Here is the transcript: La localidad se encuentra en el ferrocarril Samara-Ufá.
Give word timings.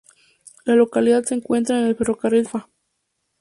La 0.65 0.73
localidad 0.73 1.25
se 1.25 1.35
encuentra 1.35 1.77
en 1.79 1.85
el 1.85 1.95
ferrocarril 1.95 2.47
Samara-Ufá. 2.47 2.71